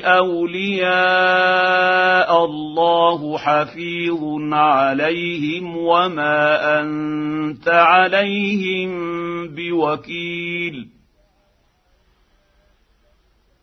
[0.00, 0.92] أولياء
[2.44, 4.20] الله حفيظ
[4.52, 8.90] عليهم وما أنت عليهم
[9.48, 11.01] بوكيل.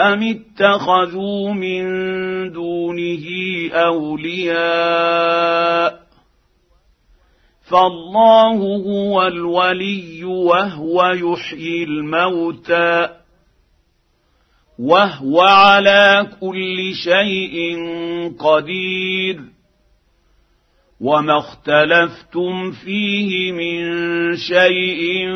[0.00, 1.82] أم اتخذوا من
[2.52, 3.24] دونه
[3.72, 5.26] أولياء
[7.70, 13.08] فالله هو الولي وهو يحيي الموتى
[14.78, 17.78] وهو على كل شيء
[18.38, 19.40] قدير
[21.00, 23.82] وما اختلفتم فيه من
[24.36, 25.32] شيء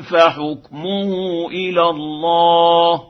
[0.00, 3.09] فحكمه إلى الله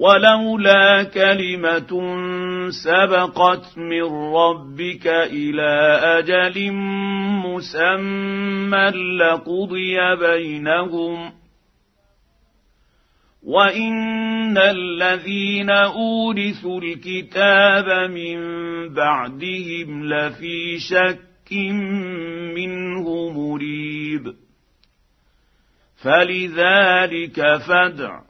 [0.00, 1.92] ولولا كلمة
[2.70, 4.02] سبقت من
[4.34, 6.72] ربك إلى أجل
[7.44, 11.32] مسمى لقضي بينهم
[13.42, 18.38] وإن الذين أورثوا الكتاب من
[18.94, 21.52] بعدهم لفي شك
[22.56, 24.34] منه مريب
[26.02, 28.29] فلذلك فادع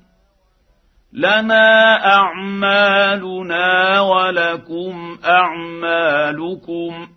[1.13, 7.07] لنا أعمالنا ولكم أعمالكم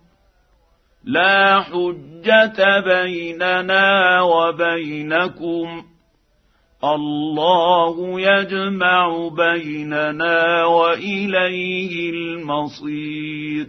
[1.03, 5.83] لا حجة بيننا وبينكم
[6.83, 13.67] الله يجمع بيننا وإليه المصير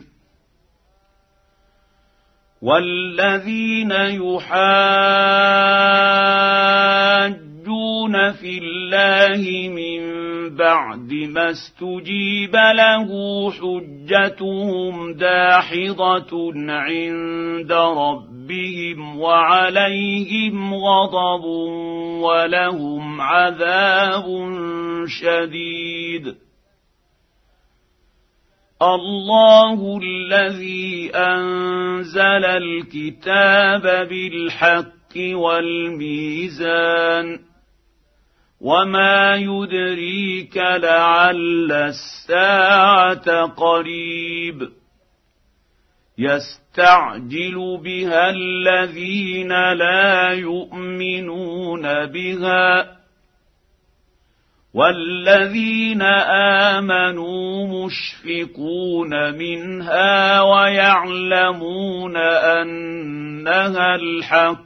[2.62, 4.66] والذين يحاجون
[8.32, 9.85] في الله من
[10.56, 13.08] بعد ما استجيب له
[13.50, 21.44] حجتهم داحضة عند ربهم وعليهم غضب
[22.24, 24.24] ولهم عذاب
[25.06, 26.36] شديد.
[28.82, 37.26] الله الذي أنزل الكتاب بالحق والميزان
[38.60, 44.68] وما يدريك لعل الساعة قريب
[46.18, 52.96] يستعجل بها الذين لا يؤمنون بها
[54.74, 56.02] والذين
[56.72, 64.65] امنوا مشفقون منها ويعلمون انها الحق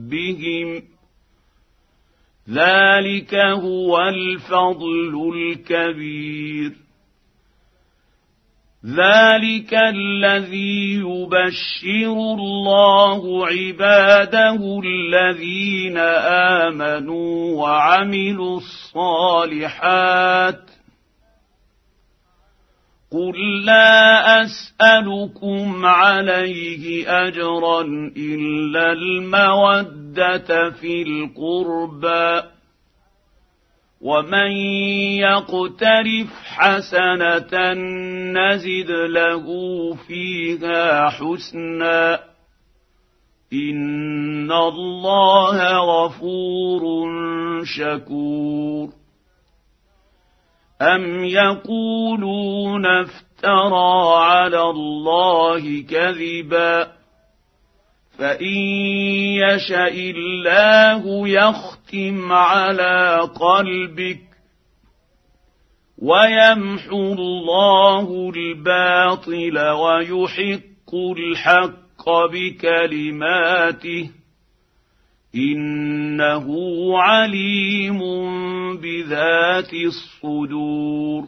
[2.49, 6.71] ذلك هو الفضل الكبير.
[8.85, 15.97] ذلك الذي يبشر الله عباده الذين
[16.67, 19.91] آمنوا وعملوا الصالحات.
[23.11, 27.81] قل لا اسالكم عليه اجرا
[28.17, 30.00] الا الموده
[30.79, 32.41] في القربى
[34.01, 34.51] ومن
[35.21, 37.73] يقترف حسنه
[38.33, 39.45] نزد له
[40.07, 42.19] فيها حسنا
[43.53, 46.83] ان الله غفور
[47.63, 48.89] شكور
[50.81, 57.00] ام يقولون افترى على الله كذبا
[58.21, 58.45] فان
[59.41, 64.21] يشا الله يختم على قلبك
[65.97, 74.09] ويمحو الله الباطل ويحق الحق بكلماته
[75.35, 76.47] انه
[76.97, 77.99] عليم
[78.77, 81.27] بذات الصدور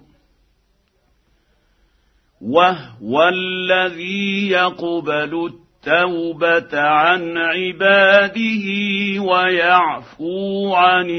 [2.41, 8.65] وهو الذي يقبل التوبه عن عباده
[9.21, 11.09] ويعفو عن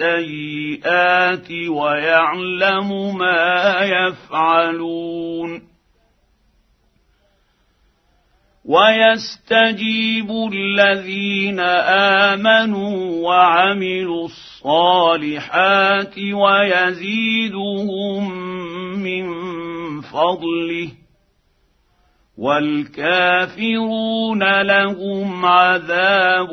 [0.00, 5.62] السيئات ويعلم ما يفعلون
[8.64, 11.60] ويستجيب الذين
[12.30, 17.50] امنوا وعملوا الصالحات ويزيدهم
[19.02, 19.26] من
[20.00, 21.05] فضله
[22.38, 24.02] والكافرون
[24.62, 26.48] لهم عذاب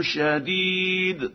[0.00, 1.30] شديد.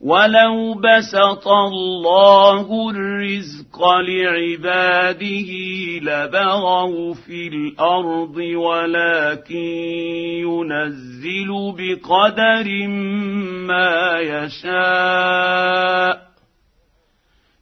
[0.00, 5.50] ولو بسط الله الرزق لعباده
[6.02, 9.56] لبغوا في الأرض ولكن
[10.44, 12.86] ينزل بقدر
[13.66, 16.25] ما يشاء.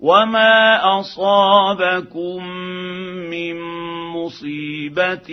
[0.00, 2.46] وما اصابكم
[3.30, 3.60] من
[4.12, 5.28] مصيبه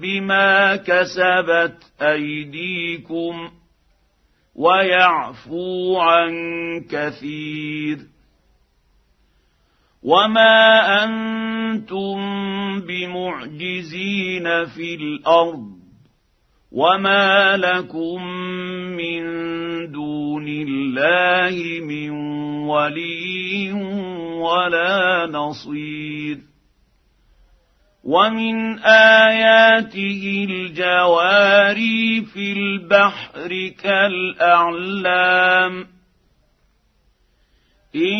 [0.00, 3.50] بما كسبت ايديكم
[4.54, 6.32] ويعفو عن
[6.90, 7.98] كثير
[10.02, 12.16] وما أنتم
[12.80, 15.75] بمعجزين في الأرض
[16.76, 18.26] وما لكم
[18.96, 19.22] من
[19.92, 22.10] دون الله من
[22.68, 23.72] ولي
[24.36, 26.38] ولا نصير
[28.04, 35.86] ومن اياته الجواري في البحر كالاعلام
[37.96, 38.18] إن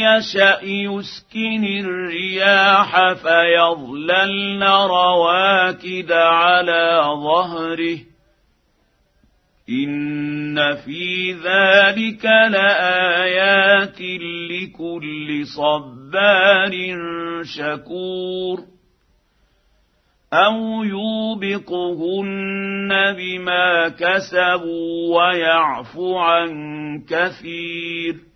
[0.00, 7.98] يشأ يسكن الرياح فيظللن رواكد على ظهره.
[9.70, 14.00] إن في ذلك لآيات
[14.50, 16.72] لكل صبار
[17.42, 18.60] شكور.
[20.32, 22.32] أو يوبقهن
[23.16, 26.50] بما كسبوا ويعفو عن
[27.08, 28.35] كثير.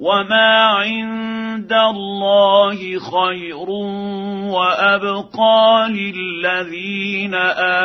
[0.00, 3.70] وما عند الله خير
[4.50, 7.34] وابقى للذين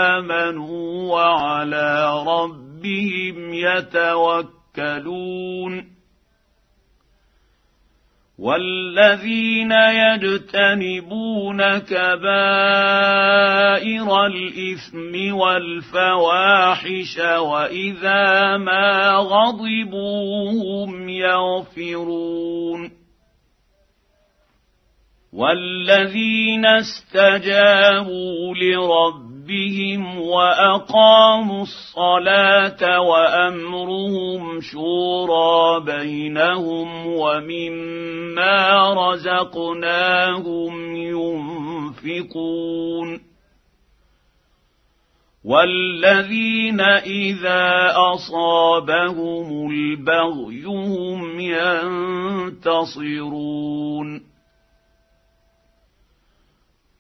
[0.09, 3.53] امنوا وعلى ربهم
[4.73, 5.15] يتوكلون
[8.39, 12.25] والذين يجتنبون كبائر
[14.25, 22.91] الإثم والفواحش وإذا ما غضبوا هم يغفرون
[25.33, 40.95] والذين استجابوا لربهم ربهم واقاموا الصلاه وامرهم شورى بينهم ومما رزقناهم
[42.05, 43.21] ينفقون
[45.45, 51.39] والذين اذا اصابهم البغي هم
[52.59, 54.34] ينتصرون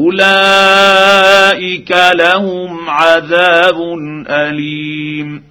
[0.00, 3.76] اولئك لهم عذاب
[4.28, 5.42] اليم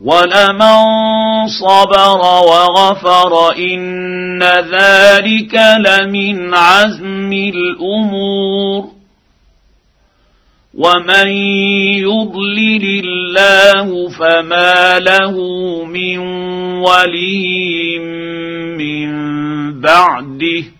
[0.00, 0.78] ولمن
[1.46, 8.84] صبر وغفر ان ذلك لمن عزم الأمور
[10.74, 11.28] ومن
[11.98, 15.34] يضلل الله فما له
[15.84, 16.18] من
[16.78, 17.98] ولي
[18.78, 19.10] من
[19.80, 20.79] بعده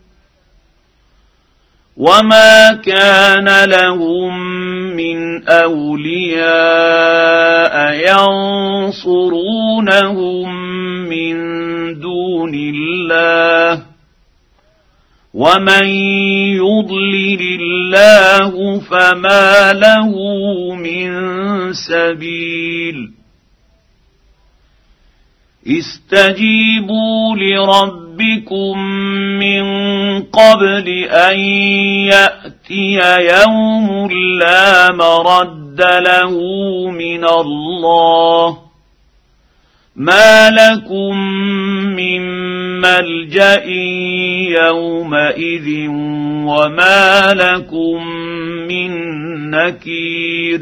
[1.97, 4.39] وما كان لهم
[4.95, 6.51] من اولياء
[8.93, 10.55] ينصرونهم
[11.09, 11.35] من
[11.99, 13.83] دون الله
[15.33, 15.85] ومن
[16.55, 20.09] يضلل الله فما له
[20.75, 21.11] من
[21.73, 23.11] سبيل
[25.67, 27.35] استجيبوا
[28.11, 28.77] لربكم
[29.39, 29.63] من
[30.21, 31.39] قبل ان
[32.09, 36.31] ياتي يوم لا مرد له
[36.91, 38.57] من الله
[39.95, 41.17] ما لكم
[41.95, 42.21] من
[42.81, 43.63] ملجا
[44.59, 45.87] يومئذ
[46.45, 48.07] وما لكم
[48.67, 48.91] من
[49.51, 50.61] نكير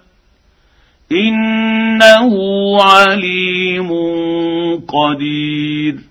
[1.11, 2.33] إنه
[2.83, 3.89] عليم
[4.87, 6.10] قدير.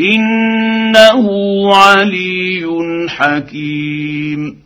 [0.00, 1.28] إنه
[1.76, 2.66] علي
[3.08, 4.60] حكيم.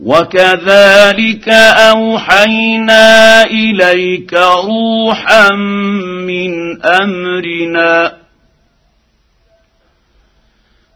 [0.00, 5.48] وكذلك أوحينا إليك روحا
[6.26, 8.21] من أمرنا